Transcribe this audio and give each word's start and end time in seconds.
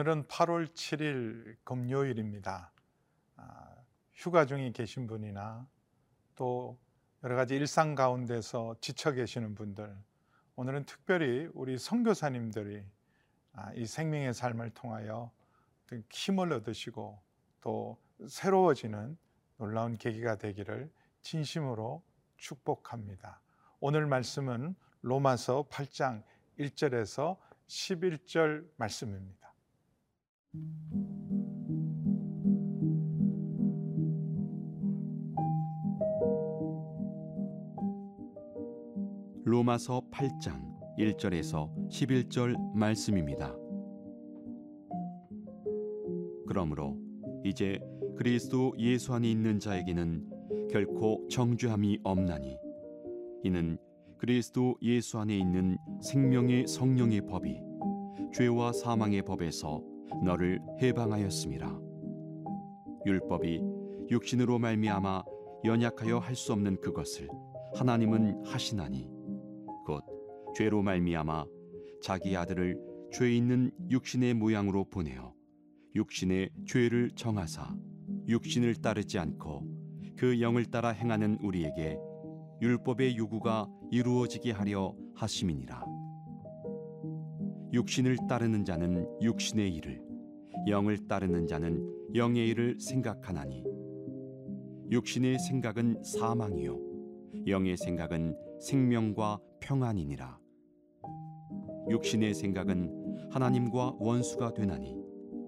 오늘은 0.00 0.28
8월 0.28 0.66
7일 0.68 1.56
금요일입니다. 1.62 2.72
아, 3.36 3.76
휴가 4.14 4.46
중에 4.46 4.72
계신 4.72 5.06
분이나 5.06 5.68
또 6.36 6.78
여러 7.22 7.36
가지 7.36 7.54
일상 7.54 7.94
가운데서 7.94 8.76
지쳐 8.80 9.12
계시는 9.12 9.54
분들, 9.54 9.94
오늘은 10.56 10.86
특별히 10.86 11.50
우리 11.52 11.76
선교사님들이 11.76 12.82
아, 13.52 13.74
이 13.74 13.84
생명의 13.84 14.32
삶을 14.32 14.70
통하여 14.70 15.30
힘을 16.10 16.50
얻으시고 16.54 17.20
또 17.60 17.98
새로워지는 18.26 19.18
놀라운 19.58 19.98
계기가 19.98 20.36
되기를 20.36 20.90
진심으로 21.20 22.02
축복합니다. 22.38 23.42
오늘 23.80 24.06
말씀은 24.06 24.74
로마서 25.02 25.66
8장 25.68 26.22
1절에서 26.58 27.36
11절 27.66 28.66
말씀입니다. 28.78 29.49
로마서 39.44 40.02
8장 40.10 40.96
1절에서 40.98 41.88
11절 41.88 42.74
말씀입니다. 42.74 43.54
그러므로 46.46 46.96
이제 47.44 47.80
그리스도 48.16 48.74
예수 48.78 49.14
안에 49.14 49.30
있는 49.30 49.58
자에게는 49.58 50.68
결코 50.70 51.26
정죄함이 51.28 52.00
없나니 52.04 52.58
이는 53.44 53.78
그리스도 54.18 54.76
예수 54.82 55.18
안에 55.18 55.36
있는 55.36 55.78
생명의 56.02 56.66
성령의 56.66 57.26
법이 57.26 57.60
죄와 58.32 58.72
사망의 58.72 59.22
법에서 59.22 59.89
너를 60.24 60.60
해방하였습니다. 60.80 61.78
율법이 63.06 63.62
육신으로 64.10 64.58
말미암아 64.58 65.22
연약하여 65.64 66.18
할 66.18 66.34
수 66.34 66.52
없는 66.52 66.80
그것을 66.80 67.28
하나님은 67.74 68.44
하시나니 68.44 69.08
곧 69.86 70.02
죄로 70.54 70.82
말미암아 70.82 71.44
자기 72.02 72.36
아들을 72.36 72.78
죄 73.12 73.30
있는 73.34 73.70
육신의 73.90 74.34
모양으로 74.34 74.84
보내어 74.84 75.32
육신의 75.94 76.50
죄를 76.66 77.10
정하사 77.14 77.74
육신을 78.28 78.76
따르지 78.76 79.18
않고 79.18 79.64
그 80.16 80.40
영을 80.40 80.64
따라 80.66 80.90
행하는 80.90 81.38
우리에게 81.42 81.98
율법의 82.62 83.16
요구가 83.16 83.66
이루어지게 83.90 84.52
하려 84.52 84.94
하심이니라. 85.14 85.99
육신을 87.72 88.16
따르는 88.28 88.64
자는 88.64 89.06
육신의 89.22 89.72
일을, 89.74 90.02
영을 90.66 91.06
따르는 91.06 91.46
자는 91.46 92.14
영의 92.14 92.48
일을 92.48 92.80
생각하나니 92.80 93.64
육신의 94.90 95.38
생각은 95.38 96.02
사망이요 96.02 96.80
영의 97.46 97.76
생각은 97.76 98.36
생명과 98.60 99.38
평안이니라. 99.60 100.38
육신의 101.90 102.34
생각은 102.34 103.28
하나님과 103.30 103.96
원수가 104.00 104.54
되나니 104.54 104.96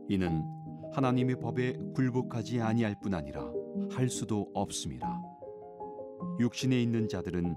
이는 0.09 0.45
하나님의 0.93 1.41
법에 1.41 1.77
굴복하지 1.95 2.61
아니할 2.61 2.97
뿐 3.03 3.15
아니라 3.15 3.53
할 3.91 4.09
수도 4.09 4.49
없습니다. 4.55 5.21
육신에 6.39 6.81
있는 6.81 7.09
자들은 7.09 7.57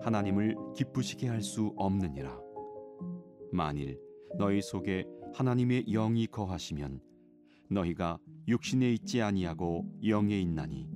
하나님을 0.00 0.56
기쁘시게 0.74 1.28
할 1.28 1.42
수 1.42 1.74
없느니라. 1.76 2.40
만일 3.52 4.05
너희 4.38 4.60
속에 4.60 5.04
하나님의 5.34 5.84
영이 5.86 6.26
거하시면 6.26 7.00
너희가 7.70 8.18
육신에 8.48 8.92
있지 8.92 9.22
아니하고 9.22 9.84
영에 10.06 10.40
있나니 10.40 10.88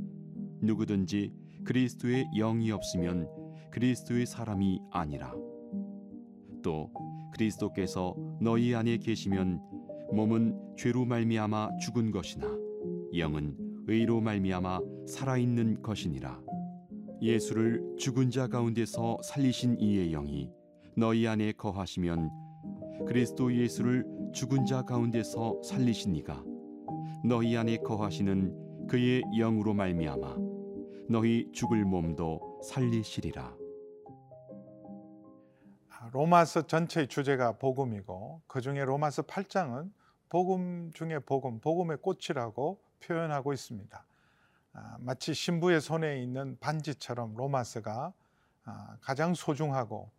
누구든지 0.62 1.32
그리스도의 1.64 2.26
영이 2.36 2.70
없으면 2.70 3.28
그리스도의 3.70 4.26
사람이 4.26 4.80
아니라. 4.90 5.34
또 6.62 6.92
그리스도께서 7.32 8.14
너희 8.40 8.74
안에 8.74 8.98
계시면 8.98 9.60
몸은 10.12 10.74
죄로 10.76 11.04
말미암아 11.04 11.78
죽은 11.78 12.10
것이나 12.10 12.46
영은 13.16 13.56
의로 13.86 14.20
말미암아 14.20 14.80
살아 15.06 15.38
있는 15.38 15.80
것이니라. 15.82 16.40
예수를 17.22 17.96
죽은 17.98 18.30
자 18.30 18.48
가운데서 18.48 19.18
살리신 19.22 19.78
이의 19.80 20.10
영이 20.10 20.50
너희 20.96 21.26
안에 21.26 21.52
거하시면 21.52 22.30
그리스도 23.06 23.54
예수를 23.54 24.04
죽은 24.32 24.66
자 24.66 24.82
가운데서 24.82 25.62
살리신 25.62 26.16
이가 26.16 26.42
너희 27.24 27.56
안에 27.56 27.78
거하시는 27.78 28.86
그의 28.86 29.22
영으로 29.38 29.74
말미암아 29.74 30.36
너희 31.08 31.50
죽을 31.52 31.84
몸도 31.84 32.60
살리시리라. 32.62 33.56
로마서 36.12 36.66
전체의 36.66 37.08
주제가 37.08 37.58
복음이고 37.58 38.42
그 38.46 38.60
중에 38.60 38.84
로마서 38.84 39.22
8장은 39.22 39.92
복음 40.28 40.90
중에 40.92 41.18
복음, 41.20 41.60
복음의 41.60 41.98
꽃이라고 41.98 42.80
표현하고 43.00 43.52
있습니다. 43.52 44.04
아, 44.72 44.96
마치 45.00 45.34
신부의 45.34 45.80
손에 45.80 46.22
있는 46.22 46.56
반지처럼 46.60 47.34
로마서가 47.34 48.12
아, 48.64 48.96
가장 49.00 49.34
소중하고 49.34 50.10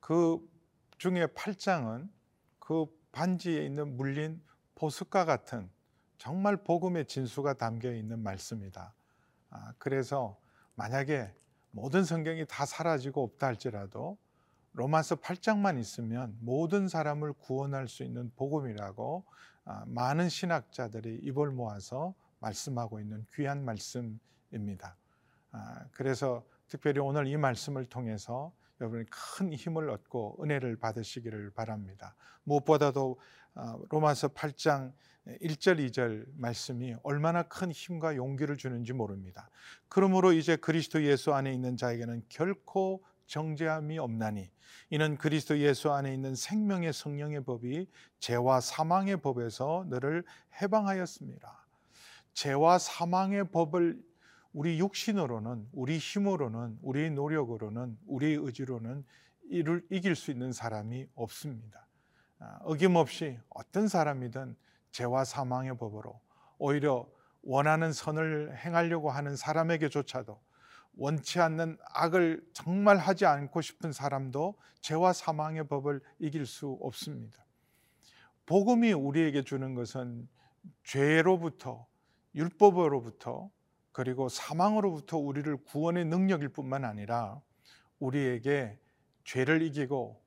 그 0.00 0.38
중에 0.98 1.26
8장은 1.26 2.08
그 2.70 2.86
반지에 3.10 3.66
있는 3.66 3.96
물린 3.96 4.40
보석과 4.76 5.24
같은 5.24 5.68
정말 6.18 6.56
복음의 6.56 7.06
진수가 7.06 7.54
담겨 7.54 7.92
있는 7.92 8.20
말씀이다. 8.20 8.94
아, 9.50 9.72
그래서 9.78 10.38
만약에 10.76 11.34
모든 11.72 12.04
성경이 12.04 12.46
다 12.46 12.64
사라지고 12.66 13.24
없다 13.24 13.48
할지라도 13.48 14.16
로마서 14.74 15.16
8장만 15.16 15.80
있으면 15.80 16.38
모든 16.38 16.86
사람을 16.86 17.32
구원할 17.32 17.88
수 17.88 18.04
있는 18.04 18.30
복음이라고 18.36 19.24
많은 19.86 20.28
신학자들이 20.28 21.22
입을 21.24 21.50
모아서 21.50 22.14
말씀하고 22.38 23.00
있는 23.00 23.26
귀한 23.34 23.64
말씀입니다. 23.64 24.96
아, 25.50 25.86
그래서 25.90 26.46
특별히 26.68 27.00
오늘 27.00 27.26
이 27.26 27.36
말씀을 27.36 27.86
통해서 27.86 28.52
여러분이 28.80 29.04
큰 29.10 29.52
힘을 29.52 29.90
얻고 29.90 30.42
은혜를 30.42 30.76
받으시기를 30.76 31.50
바랍니다. 31.50 32.14
무엇보다도 32.44 33.18
아, 33.54 33.76
로마서 33.90 34.28
8장 34.28 34.92
1절, 35.42 35.90
2절 35.90 36.26
말씀이 36.36 36.94
얼마나 37.02 37.42
큰 37.42 37.70
힘과 37.70 38.16
용기를 38.16 38.56
주는지 38.56 38.92
모릅니다. 38.92 39.50
그러므로 39.88 40.32
이제 40.32 40.56
그리스도 40.56 41.02
예수 41.04 41.34
안에 41.34 41.52
있는 41.52 41.76
자에게는 41.76 42.22
결코 42.28 43.04
정죄함이 43.26 43.98
없나니 43.98 44.50
이는 44.90 45.16
그리스도 45.16 45.58
예수 45.58 45.92
안에 45.92 46.12
있는 46.12 46.34
생명의 46.34 46.92
성령의 46.92 47.44
법이 47.44 47.86
죄와 48.18 48.60
사망의 48.60 49.18
법에서 49.18 49.86
너를 49.88 50.24
해방하였습니다. 50.60 51.66
죄와 52.32 52.78
사망의 52.78 53.50
법을 53.50 54.02
우리 54.52 54.78
육신으로는 54.78 55.68
우리 55.72 55.98
힘으로는 55.98 56.78
우리 56.82 57.10
노력으로는 57.10 57.98
우리 58.06 58.34
의지로는 58.34 59.04
이를 59.44 59.84
이길 59.90 60.16
수 60.16 60.30
있는 60.30 60.52
사람이 60.52 61.08
없습니다. 61.14 61.86
아, 62.38 62.58
어김없이 62.62 63.38
어떤 63.48 63.86
사람이든 63.88 64.56
죄와 64.90 65.24
사망의 65.24 65.76
법으로 65.76 66.20
오히려 66.58 67.08
원하는 67.42 67.92
선을 67.92 68.56
행하려고 68.56 69.10
하는 69.10 69.36
사람에게조차도 69.36 70.40
원치 70.96 71.40
않는 71.40 71.78
악을 71.94 72.44
정말 72.52 72.96
하지 72.98 73.24
않고 73.26 73.60
싶은 73.60 73.92
사람도 73.92 74.58
죄와 74.80 75.12
사망의 75.12 75.68
법을 75.68 76.00
이길 76.18 76.46
수 76.46 76.76
없습니다. 76.80 77.44
복음이 78.46 78.92
우리에게 78.92 79.42
주는 79.42 79.74
것은 79.74 80.28
죄로부터 80.82 81.86
율법으로부터 82.34 83.50
그리고 83.92 84.28
사망으로부터 84.28 85.18
우리를 85.18 85.56
구원의 85.64 86.04
능력일 86.06 86.50
뿐만 86.50 86.84
아니라 86.84 87.40
우리에게 87.98 88.78
죄를 89.24 89.62
이기고 89.62 90.22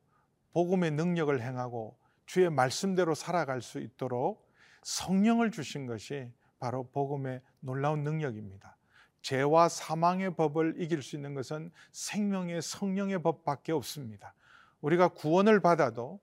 복음의 0.54 0.92
능력을 0.92 1.42
행하고 1.42 1.98
주의 2.26 2.50
말씀대로 2.50 3.16
살아갈 3.16 3.62
수 3.62 3.80
있도록 3.80 4.50
성령을 4.84 5.52
주신 5.52 5.88
것이 5.88 6.32
바로 6.60 6.90
복음의 6.92 7.42
놀라운 7.60 8.04
능력입니다. 8.04 8.78
죄와 9.22 9.70
사망의 9.70 10.36
법을 10.36 10.76
이길 10.80 11.02
수 11.02 11.16
있는 11.16 11.34
것은 11.34 11.72
생명의 11.92 12.62
성령의 12.62 13.24
법밖에 13.24 13.72
없습니다. 13.72 14.34
우리가 14.82 15.10
구원을 15.10 15.62
받아도 15.62 16.20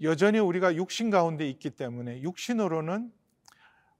여전히 0.00 0.38
우리가 0.38 0.74
육신 0.74 1.10
가운데 1.10 1.48
있기 1.48 1.70
때문에 1.70 2.22
육신으로는 2.22 3.12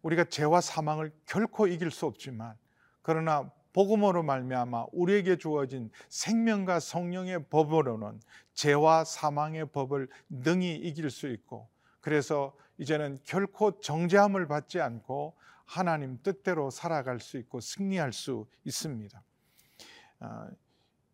우리가 0.03 0.25
죄와 0.25 0.61
사망을 0.61 1.13
결코 1.27 1.67
이길 1.67 1.91
수 1.91 2.07
없지만 2.07 2.57
그러나 3.03 3.51
복음으로 3.73 4.23
말미암아 4.23 4.87
우리에게 4.93 5.37
주어진 5.37 5.91
생명과 6.09 6.81
성령의 6.81 7.47
법으로는 7.49 8.21
죄와 8.55 9.05
사망의 9.05 9.71
법을 9.71 10.09
능히 10.29 10.75
이길 10.77 11.11
수 11.11 11.29
있고 11.29 11.69
그래서 12.01 12.55
이제는 12.79 13.19
결코 13.25 13.81
정죄함을 13.81 14.47
받지 14.47 14.81
않고 14.81 15.35
하나님 15.65 16.19
뜻대로 16.23 16.71
살아갈 16.71 17.21
수 17.21 17.39
있고 17.39 17.61
승리할 17.61 18.13
수 18.13 18.47
있습니다. 18.65 19.23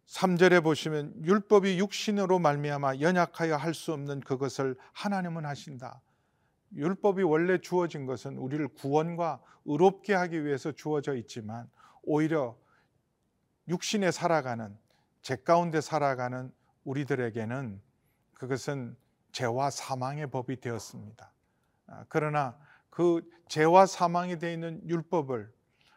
3절에 0.06 0.58
아, 0.58 0.60
보시면 0.60 1.24
율법이 1.24 1.78
육신으로 1.78 2.38
말미암아 2.38 3.00
연약하여 3.00 3.56
할 3.56 3.74
수 3.74 3.92
없는 3.92 4.20
그것을 4.20 4.76
하나님은 4.92 5.44
하신다. 5.44 6.00
율법이 6.74 7.22
원래 7.22 7.58
주어진 7.58 8.06
것은 8.06 8.36
우리를 8.36 8.66
구원과 8.68 9.40
의롭게 9.64 10.14
하기 10.14 10.44
위해서 10.44 10.72
주어져 10.72 11.14
있지만 11.16 11.68
오히려 12.02 12.56
육신에 13.68 14.10
살아가는 14.10 14.76
제 15.22 15.36
가운데 15.36 15.80
살아가는 15.80 16.52
우리들에게는 16.84 17.80
그것은 18.34 18.96
죄와 19.32 19.70
사망의 19.70 20.30
법이 20.30 20.60
되었습니다. 20.60 21.32
아, 21.88 22.04
그러나 22.08 22.58
그 22.88 23.28
죄와 23.48 23.86
사망이 23.86 24.38
되어 24.38 24.52
있는 24.52 24.80
율법을 24.88 25.52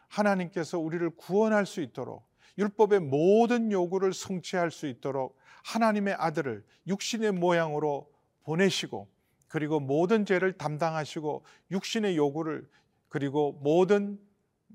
하나님께서 0.08 0.78
우리를 0.78 1.08
구원할 1.16 1.64
수 1.64 1.80
있도록 1.80 2.28
율법의 2.58 3.00
모든 3.00 3.72
요구를 3.72 4.12
성취할 4.12 4.70
수 4.70 4.86
있도록 4.86 5.38
하나님의 5.64 6.14
아들을 6.14 6.64
육신의 6.86 7.32
모양으로 7.32 8.12
보내시고 8.42 9.08
그리고 9.52 9.80
모든 9.80 10.24
죄를 10.24 10.54
담당하시고 10.54 11.44
육신의 11.72 12.16
요구를 12.16 12.66
그리고 13.10 13.52
모든 13.62 14.18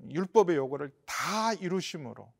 율법의 0.08 0.54
요구를 0.54 0.92
다 1.04 1.52
이루심으로 1.54 2.32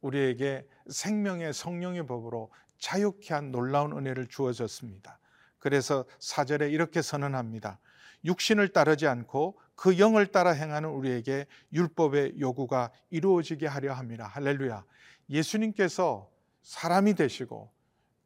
우리에게 0.00 0.64
생명의 0.88 1.52
성령의 1.52 2.06
법으로 2.06 2.52
자유케 2.78 3.34
한 3.34 3.50
놀라운 3.50 3.90
은혜를 3.98 4.28
주어졌습니다. 4.28 5.18
그래서 5.58 6.04
사절에 6.20 6.70
이렇게 6.70 7.02
선언합니다. 7.02 7.80
육신을 8.24 8.68
따르지 8.68 9.08
않고 9.08 9.58
그 9.74 9.98
영을 9.98 10.28
따라 10.28 10.52
행하는 10.52 10.90
우리에게 10.90 11.46
율법의 11.72 12.38
요구가 12.38 12.92
이루어지게 13.10 13.66
하려 13.66 13.92
함이라. 13.92 14.24
할렐루야. 14.24 14.84
예수님께서 15.28 16.30
사람이 16.62 17.14
되시고 17.14 17.72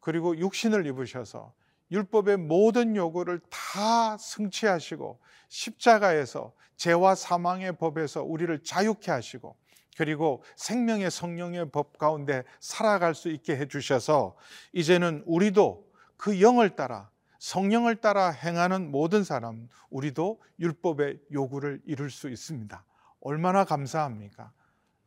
그리고 0.01 0.37
육신을 0.37 0.85
입으셔서 0.89 1.55
율법의 1.91 2.39
모든 2.39 2.97
요구를 2.97 3.41
다 3.51 4.17
성취하시고 4.17 5.21
십자가에서 5.49 6.53
죄와 6.77 7.15
사망의 7.15 7.77
법에서 7.77 8.23
우리를 8.23 8.63
자유케 8.65 9.11
하시고 9.11 9.57
그리고 9.97 10.43
생명의 10.57 11.11
성령의 11.11 11.71
법 11.71 11.99
가운데 11.99 12.43
살아갈 12.59 13.15
수 13.15 13.31
있게 13.31 13.57
해 13.57 13.67
주셔서 13.67 14.37
이제는 14.73 15.23
우리도 15.27 15.87
그 16.17 16.41
영을 16.41 16.75
따라 16.75 17.11
성령을 17.39 17.97
따라 17.97 18.31
행하는 18.31 18.91
모든 18.91 19.23
사람 19.23 19.69
우리도 19.91 20.41
율법의 20.59 21.21
요구를 21.31 21.83
이룰 21.85 22.11
수 22.11 22.31
있습니다. 22.31 22.85
얼마나 23.21 23.65
감사합니까? 23.65 24.51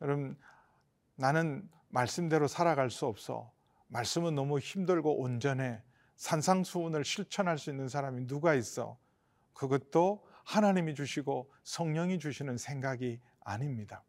여러분 0.00 0.36
나는 1.16 1.68
말씀대로 1.88 2.46
살아갈 2.46 2.90
수 2.90 3.06
없어. 3.06 3.50
말씀은 3.88 4.34
너무 4.34 4.58
힘들고 4.58 5.20
온전해. 5.20 5.82
산상수훈을 6.18 7.04
실천할 7.04 7.58
수 7.58 7.70
있는 7.70 7.88
사람이 7.88 8.26
누가 8.26 8.54
있어? 8.54 8.98
그것도 9.54 10.26
하나님이 10.44 10.94
주시고 10.94 11.50
성령이 11.62 12.18
주시는 12.18 12.58
생각이 12.58 13.20
아닙니다. 13.40 14.02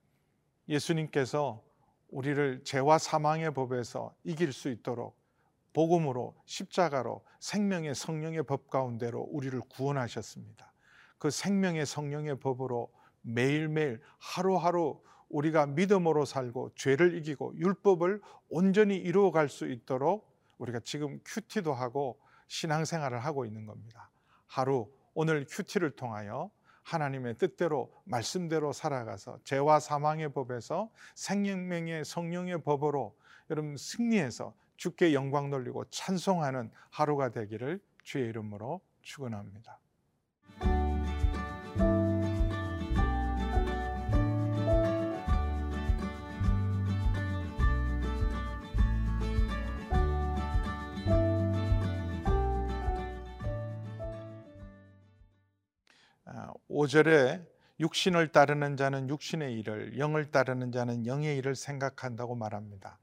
예수님께서 0.67 1.63
우리를 2.09 2.63
죄와 2.63 2.97
사망의 2.97 3.53
법에서 3.53 4.13
이길 4.23 4.51
수 4.53 4.69
있도록 4.69 5.17
복음으로 5.73 6.35
십자가로 6.45 7.23
생명의 7.39 7.93
성령의 7.93 8.43
법 8.43 8.69
가운데로 8.69 9.21
우리를 9.31 9.59
구원하셨습니다. 9.69 10.73
그 11.19 11.29
생명의 11.29 11.85
성령의 11.85 12.39
법으로 12.39 12.91
매일매일 13.21 14.01
하루하루 14.17 14.99
우리가 15.29 15.67
믿음으로 15.67 16.25
살고 16.25 16.71
죄를 16.75 17.15
이기고 17.17 17.55
율법을 17.57 18.21
온전히 18.49 18.97
이루어 18.97 19.31
갈 19.31 19.47
수 19.47 19.67
있도록 19.67 20.28
우리가 20.59 20.79
지금 20.81 21.19
큐티도 21.25 21.73
하고 21.73 22.19
신앙생활을 22.47 23.19
하고 23.19 23.45
있는 23.45 23.65
겁니다. 23.65 24.09
하루 24.45 24.91
오늘 25.13 25.45
큐티를 25.49 25.95
통하여 25.95 26.51
하나님의 26.83 27.37
뜻대로 27.37 27.91
말씀대로 28.05 28.73
살아가서 28.73 29.39
죄와 29.43 29.79
사망의 29.79 30.33
법에서 30.33 30.89
생명의 31.15 32.05
성령의 32.05 32.63
법으로 32.63 33.15
여러분 33.49 33.77
승리해서 33.77 34.53
주께 34.77 35.13
영광 35.13 35.49
돌리고 35.49 35.85
찬송하는 35.89 36.71
하루가 36.89 37.29
되기를 37.29 37.81
주의 38.03 38.27
이름으로 38.29 38.81
축원합니다. 39.01 39.79
아, 56.79 56.81
오절에 56.81 57.45
육신을 57.81 58.31
따르는 58.31 58.77
자는 58.77 59.09
육신의 59.09 59.53
일을, 59.59 59.99
영을 59.99 60.31
따르는 60.31 60.71
자는 60.71 61.05
영의 61.05 61.37
일을 61.37 61.55
생각한다고 61.55 62.35
말합니다. 62.35 62.97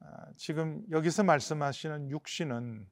아, 0.00 0.26
지금 0.36 0.84
여기서 0.92 1.24
말씀하시는 1.24 2.10
육신은 2.10 2.86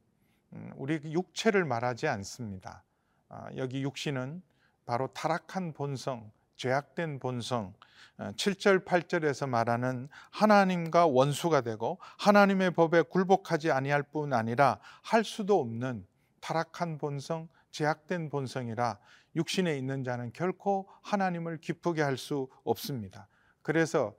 음, 0.53 0.73
우리 0.75 0.99
육체를 1.05 1.63
말하지 1.63 2.07
않습니다. 2.09 2.83
아, 3.29 3.47
여기 3.55 3.83
육신은 3.83 4.41
바로 4.85 5.07
타락한 5.13 5.71
본성, 5.73 6.29
죄악된 6.57 7.19
본성, 7.19 7.73
7절, 8.17 8.83
8절에서 8.83 9.47
말하는 9.47 10.09
하나님과 10.31 11.05
원수가 11.05 11.61
되고 11.61 11.99
하나님의 12.17 12.71
법에 12.71 13.03
굴복하지 13.03 13.71
아니할 13.71 14.03
뿐 14.03 14.33
아니라 14.33 14.79
할 15.03 15.23
수도 15.23 15.59
없는 15.61 16.05
타락한 16.41 16.97
본성, 16.97 17.47
제약된 17.77 18.29
본성이라 18.29 18.97
육신에 19.37 19.77
있는 19.77 20.03
자는 20.03 20.33
결코 20.33 20.89
하나님을 21.01 21.59
기쁘게 21.59 22.01
할 22.01 22.17
수 22.17 22.49
없습니다. 22.65 23.29
그래서 23.61 24.13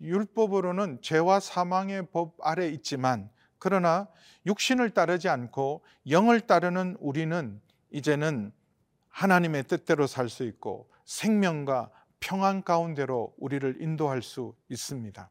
율법으로는 0.00 1.00
죄와 1.02 1.38
사망의 1.40 2.08
법 2.10 2.34
아래 2.40 2.68
있지만 2.68 3.30
그러나 3.58 4.08
육신을 4.46 4.90
따르지 4.90 5.28
않고 5.28 5.84
영을 6.10 6.40
따르는 6.40 6.96
우리는 7.00 7.60
이제는 7.90 8.52
하나님의 9.08 9.64
뜻대로 9.64 10.06
살 10.06 10.28
수 10.28 10.44
있고 10.44 10.90
생명과 11.04 11.90
평안 12.18 12.62
가운데로 12.62 13.34
우리를 13.38 13.80
인도할 13.80 14.22
수 14.22 14.54
있습니다. 14.68 15.30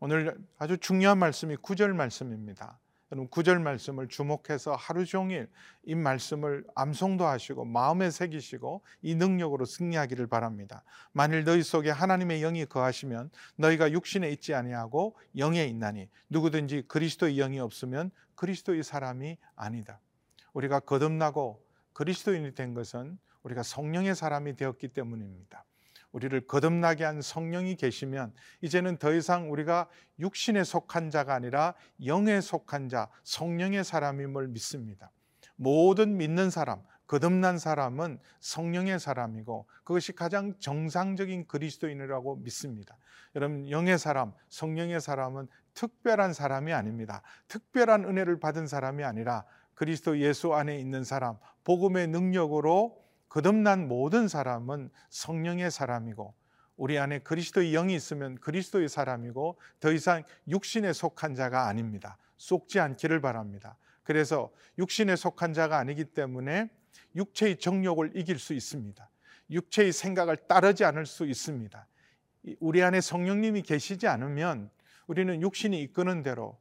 오늘 0.00 0.36
아주 0.58 0.76
중요한 0.78 1.18
말씀이 1.18 1.56
구절 1.56 1.94
말씀입니다. 1.94 2.78
여러분 3.10 3.28
구절 3.28 3.58
말씀을 3.58 4.08
주목해서 4.08 4.76
하루 4.76 5.06
종일 5.06 5.48
이 5.84 5.94
말씀을 5.94 6.64
암송도 6.74 7.24
하시고 7.24 7.64
마음에 7.64 8.10
새기시고 8.10 8.82
이 9.00 9.14
능력으로 9.14 9.64
승리하기를 9.64 10.26
바랍니다. 10.26 10.84
만일 11.12 11.44
너희 11.44 11.62
속에 11.62 11.90
하나님의 11.90 12.40
영이 12.40 12.66
거하시면 12.66 13.30
너희가 13.56 13.92
육신에 13.92 14.30
있지 14.32 14.52
아니하고 14.54 15.16
영에 15.38 15.64
있나니 15.64 16.08
누구든지 16.28 16.84
그리스도의 16.88 17.36
영이 17.36 17.60
없으면 17.60 18.10
그리스도의 18.34 18.82
사람이 18.82 19.38
아니다. 19.56 20.00
우리가 20.52 20.80
거듭나고 20.80 21.64
그리스도인이 21.94 22.54
된 22.54 22.74
것은 22.74 23.18
우리가 23.42 23.62
성령의 23.62 24.14
사람이 24.14 24.56
되었기 24.56 24.88
때문입니다. 24.88 25.64
우리를 26.12 26.46
거듭나게 26.46 27.04
한 27.04 27.20
성령이 27.20 27.76
계시면 27.76 28.32
이제는 28.60 28.96
더 28.98 29.12
이상 29.12 29.50
우리가 29.50 29.88
육신에 30.18 30.64
속한 30.64 31.10
자가 31.10 31.34
아니라 31.34 31.74
영에 32.04 32.40
속한 32.40 32.88
자, 32.88 33.08
성령의 33.24 33.84
사람임을 33.84 34.48
믿습니다. 34.48 35.10
모든 35.56 36.16
믿는 36.16 36.50
사람, 36.50 36.82
거듭난 37.08 37.58
사람은 37.58 38.20
성령의 38.40 39.00
사람이고 39.00 39.66
그것이 39.82 40.12
가장 40.12 40.54
정상적인 40.58 41.46
그리스도인이라고 41.46 42.36
믿습니다. 42.36 42.96
여러분 43.34 43.68
영의 43.68 43.98
사람, 43.98 44.32
성령의 44.48 45.00
사람은 45.00 45.48
특별한 45.74 46.32
사람이 46.32 46.72
아닙니다. 46.72 47.22
특별한 47.48 48.04
은혜를 48.04 48.40
받은 48.40 48.66
사람이 48.66 49.04
아니라 49.04 49.44
그리스도 49.74 50.18
예수 50.18 50.54
안에 50.54 50.78
있는 50.78 51.02
사람, 51.04 51.38
복음의 51.64 52.08
능력으로 52.08 53.07
거듭난 53.28 53.88
모든 53.88 54.28
사람은 54.28 54.90
성령의 55.10 55.70
사람이고 55.70 56.34
우리 56.76 56.98
안에 56.98 57.18
그리스도의 57.20 57.72
영이 57.72 57.94
있으면 57.94 58.36
그리스도의 58.36 58.88
사람이고 58.88 59.58
더 59.80 59.92
이상 59.92 60.22
육신에 60.46 60.92
속한 60.92 61.34
자가 61.34 61.66
아닙니다. 61.66 62.16
속지 62.36 62.78
않기를 62.78 63.20
바랍니다. 63.20 63.76
그래서 64.04 64.50
육신에 64.78 65.16
속한 65.16 65.52
자가 65.52 65.76
아니기 65.78 66.04
때문에 66.04 66.70
육체의 67.16 67.58
정욕을 67.58 68.12
이길 68.14 68.38
수 68.38 68.54
있습니다. 68.54 69.10
육체의 69.50 69.92
생각을 69.92 70.36
따르지 70.36 70.84
않을 70.84 71.04
수 71.04 71.26
있습니다. 71.26 71.86
우리 72.60 72.82
안에 72.82 73.00
성령님이 73.00 73.62
계시지 73.62 74.06
않으면 74.06 74.70
우리는 75.08 75.42
육신이 75.42 75.80
이끄는 75.82 76.22
대로 76.22 76.58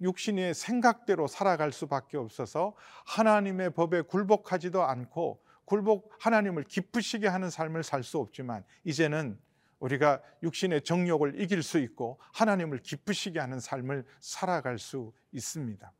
육신의 0.00 0.54
생각대로 0.54 1.26
살아갈 1.26 1.72
수밖에 1.72 2.16
없어서 2.16 2.74
하나님의 3.06 3.70
법에 3.70 4.02
굴복하지도 4.02 4.82
않고 4.82 5.41
굴복 5.64 6.10
하나님을 6.18 6.64
기쁘시게 6.64 7.28
하는 7.28 7.50
삶을 7.50 7.82
살 7.82 8.02
수 8.02 8.18
없지만 8.18 8.64
이제는 8.84 9.38
우리가 9.78 10.22
육신의 10.42 10.82
정욕을 10.82 11.40
이길 11.40 11.62
수 11.62 11.78
있고 11.78 12.18
하나님을 12.32 12.78
기쁘시게 12.78 13.40
하는 13.40 13.58
삶을 13.58 14.04
살아갈 14.20 14.78
수 14.78 15.12
있습니다. 15.32 15.92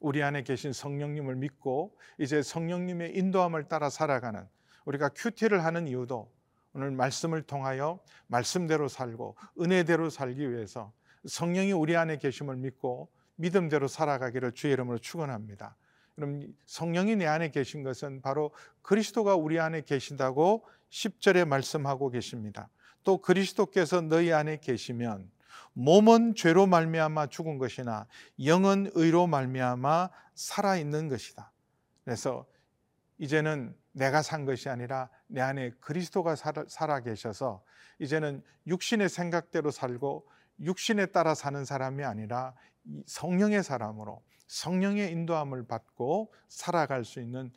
우리 0.00 0.22
안에 0.22 0.42
계신 0.42 0.72
성령님을 0.72 1.36
믿고 1.36 1.96
이제 2.18 2.42
성령님의 2.42 3.16
인도함을 3.16 3.68
따라 3.68 3.88
살아가는 3.88 4.46
우리가 4.84 5.10
큐티를 5.10 5.64
하는 5.64 5.86
이유도 5.86 6.30
오늘 6.74 6.90
말씀을 6.90 7.42
통하여 7.42 8.00
말씀대로 8.26 8.88
살고 8.88 9.36
은혜대로 9.60 10.10
살기 10.10 10.50
위해서 10.50 10.92
성령이 11.24 11.72
우리 11.72 11.96
안에 11.96 12.18
계심을 12.18 12.56
믿고 12.56 13.10
믿음대로 13.36 13.88
살아가기를 13.88 14.52
주의 14.52 14.72
이름으로 14.72 14.98
축원합니다. 14.98 15.76
그럼 16.14 16.54
성령이 16.66 17.16
내 17.16 17.26
안에 17.26 17.50
계신 17.50 17.82
것은 17.82 18.20
바로 18.20 18.52
그리스도가 18.82 19.34
우리 19.34 19.58
안에 19.58 19.82
계신다고 19.82 20.64
10절에 20.90 21.46
말씀하고 21.46 22.10
계십니다. 22.10 22.68
또 23.04 23.18
그리스도께서 23.18 24.00
너희 24.02 24.32
안에 24.32 24.58
계시면 24.58 25.30
몸은 25.74 26.34
죄로 26.34 26.66
말미암아 26.66 27.28
죽은 27.28 27.58
것이나 27.58 28.06
영은 28.44 28.90
의로 28.94 29.26
말미암아 29.26 30.10
살아 30.34 30.76
있는 30.76 31.08
것이다. 31.08 31.50
그래서 32.04 32.46
이제는 33.18 33.74
내가 33.92 34.22
산 34.22 34.44
것이 34.44 34.68
아니라 34.68 35.08
내 35.26 35.40
안에 35.40 35.70
그리스도가 35.80 36.34
살아, 36.36 37.00
계셔서 37.00 37.62
이제는 37.98 38.42
육신의 38.66 39.08
생각대로 39.08 39.70
살고 39.70 40.26
육신에 40.60 41.06
따라 41.06 41.34
사는 41.34 41.64
사람이 41.64 42.04
아니라 42.04 42.54
성령의 43.06 43.62
사람으로 43.62 44.22
성령의 44.52 45.10
인도함을 45.12 45.66
받고 45.66 46.30
살아갈 46.46 47.06
수 47.06 47.20
있는 47.20 47.50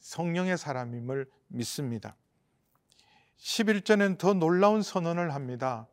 성령의 0.00 0.56
사람임을 0.56 1.26
믿습니다. 1.48 2.16
11절은 3.36 4.16
더 4.16 4.32
놀라운 4.32 4.80
선언을 4.80 5.34
합니다. 5.34 5.86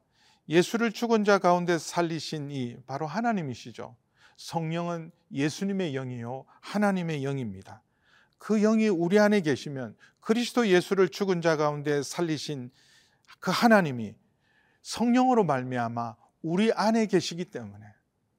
예수를 0.47 0.93
죽은 0.93 1.25
자 1.25 1.39
가운데 1.39 1.77
살리신 1.77 2.51
이 2.51 2.77
바로 2.87 3.05
하나님이시죠. 3.05 3.97
성령은 4.37 5.11
예수님의 5.33 5.91
영이요 5.91 6.45
하나님의 6.61 7.25
영입니다. 7.25 7.83
그 8.37 8.57
영이 8.57 8.87
우리 8.87 9.19
안에 9.19 9.41
계시면 9.41 9.97
그리스도 10.21 10.69
예수를 10.69 11.09
죽은 11.09 11.41
자 11.41 11.57
가운데 11.57 12.01
살리신 12.01 12.71
그 13.41 13.51
하나님이 13.51 14.15
성령으로 14.83 15.43
말미암아 15.43 16.15
우리 16.43 16.71
안에 16.71 17.07
계시기 17.07 17.43
때문에 17.43 17.85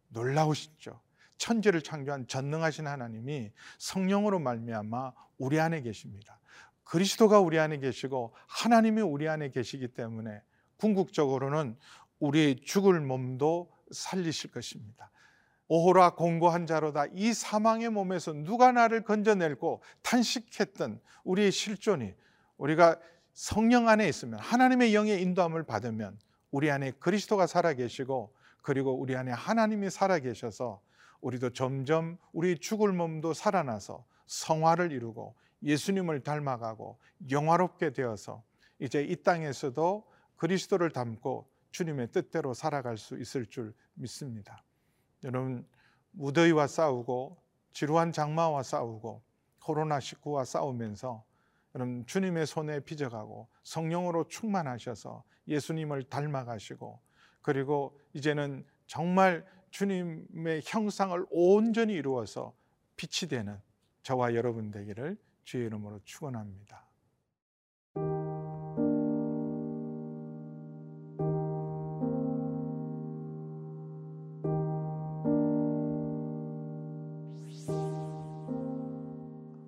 놀라우시죠. 0.09 1.05
천지를 1.39 1.83
창조한 1.83 2.27
전능하신 2.27 2.87
하나님이 2.87 3.53
성령으로 3.79 4.39
말미암아 4.39 5.13
우리 5.39 5.61
안에 5.61 5.83
계십니다. 5.83 6.39
그리스도가 6.85 7.41
우리 7.41 7.59
안에 7.59 7.79
계시고 7.79 8.35
하나님이 8.47 9.03
우리 9.03 9.29
안에 9.29 9.51
계시기 9.51 9.89
때문에 9.89 10.41
궁극적으로는 10.77 11.77
우리의 12.21 12.57
죽을 12.61 13.01
몸도 13.01 13.71
살리실 13.91 14.51
것입니다. 14.51 15.11
오호라 15.69 16.11
공고한 16.11 16.67
자로다 16.67 17.07
이 17.13 17.33
사망의 17.33 17.91
몸에서 17.91 18.33
누가 18.33 18.71
나를 18.71 19.03
건져낼고 19.03 19.83
탄식했던 20.03 21.01
우리의 21.25 21.51
실존이 21.51 22.15
우리가 22.57 22.99
성령 23.35 23.89
안에 23.89 24.09
있으면 24.09 24.39
하나님의 24.39 24.95
영의 24.95 25.21
인도함을 25.23 25.65
받으면 25.65 26.19
우리 26.51 26.71
안에 26.71 26.93
그리스도가 26.93 27.47
살아 27.47 27.75
계시고 27.75 28.33
그리고 28.63 28.93
우리 28.93 29.17
안에 29.17 29.33
하나님이 29.33 29.91
살아 29.91 30.21
계셔서 30.21 30.81
우리도 31.21 31.51
점점 31.51 32.19
우리 32.33 32.59
죽을 32.59 32.93
몸도 32.93 33.35
살아나서 33.35 34.05
성화를 34.27 34.93
이루고 34.93 35.35
예수님을 35.63 36.21
닮아가고 36.21 36.99
영화롭게 37.31 37.93
되어서 37.93 38.43
이제 38.79 39.03
이 39.03 39.17
땅에서도 39.23 40.05
그리스도를 40.37 40.91
닮고 40.91 41.49
주님의 41.71 42.13
뜻대로 42.13 42.55
살아갈 42.55 42.99
수 42.99 43.19
있을 43.19 43.47
줄 43.47 43.75
믿습니다. 43.95 44.63
여러분 45.25 45.67
무더위와 46.13 46.67
싸우고 46.67 47.37
지루한 47.73 48.13
장마와 48.13 48.63
싸우고 48.63 49.23
코로나19와 49.61 50.45
싸우면서 50.45 51.25
여러분 51.75 52.07
주님의 52.07 52.47
손에 52.47 52.81
빚어가고 52.81 53.49
성령으로 53.63 54.29
충만하셔서 54.29 55.25
예수님을 55.49 56.05
닮아가시고 56.05 56.99
그리고 57.43 57.99
이제는 58.15 58.65
정말 58.87 59.47
주님의 59.77 60.63
형상을 60.65 61.27
온전히 61.29 61.93
이루어서 61.93 62.55
빛이 62.97 63.29
되는 63.29 63.61
저와 64.03 64.35
여러분 64.35 64.71
되기를 64.71 65.19
주의 65.45 65.67
이름으로 65.67 66.01
축원합니다. 66.03 66.83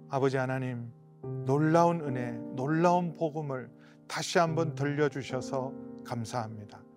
아버지 0.08 0.38
하나님 0.38 0.90
놀라운 1.44 2.00
은혜, 2.00 2.32
놀라운 2.56 3.14
복음을 3.14 3.70
다시 4.06 4.38
한번 4.38 4.74
들려주셔서 4.74 5.74
감사합니다. 6.02 6.87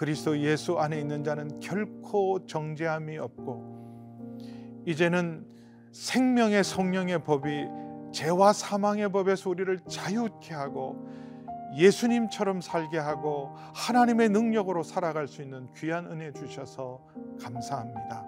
그리스도 0.00 0.38
예수 0.38 0.78
안에 0.78 0.98
있는 0.98 1.22
자는 1.22 1.60
결코 1.60 2.46
정죄함이 2.46 3.18
없고 3.18 4.82
이제는 4.86 5.44
생명의 5.92 6.64
성령의 6.64 7.22
법이 7.22 7.66
죄와 8.10 8.54
사망의 8.54 9.12
법에서 9.12 9.50
우리를 9.50 9.78
자유케 9.86 10.54
하고 10.54 11.06
예수님처럼 11.76 12.62
살게 12.62 12.96
하고 12.96 13.54
하나님의 13.74 14.30
능력으로 14.30 14.82
살아갈 14.82 15.28
수 15.28 15.42
있는 15.42 15.68
귀한 15.76 16.06
은혜 16.06 16.32
주셔서 16.32 17.06
감사합니다. 17.38 18.26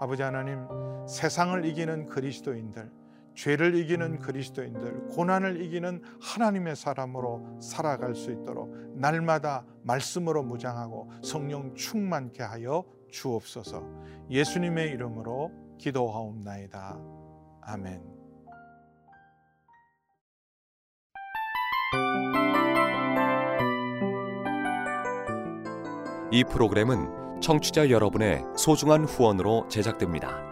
아버지 0.00 0.22
하나님, 0.22 0.66
세상을 1.06 1.62
이기는 1.66 2.06
그리스도인들 2.06 2.90
죄를 3.34 3.74
이기는 3.74 4.18
그리스도인들, 4.18 5.08
고난을 5.08 5.62
이기는 5.62 6.02
하나님의 6.20 6.76
사람으로 6.76 7.58
살아갈 7.60 8.14
수 8.14 8.30
있도록 8.30 8.74
날마다 8.94 9.64
말씀으로 9.82 10.42
무장하고 10.42 11.10
성령 11.22 11.74
충만케 11.74 12.42
하여 12.42 12.84
주옵소서. 13.10 13.82
예수님의 14.30 14.90
이름으로 14.90 15.50
기도하옵나이다. 15.78 16.98
아멘. 17.62 18.02
이 26.30 26.44
프로그램은 26.44 27.40
청취자 27.42 27.90
여러분의 27.90 28.42
소중한 28.56 29.04
후원으로 29.04 29.68
제작됩니다. 29.68 30.51